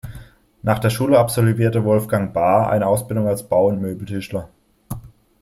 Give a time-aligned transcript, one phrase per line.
[0.63, 4.49] Nach der Schule absolvierte Wolfgang Baar eine Ausbildung als Bau- und Möbeltischler.